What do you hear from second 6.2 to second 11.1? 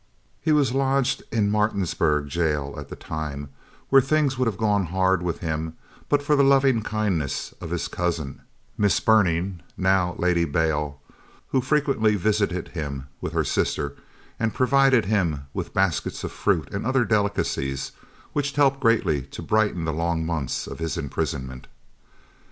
for the loving kindness of his cousin, Miss Berning, now Lady Bale,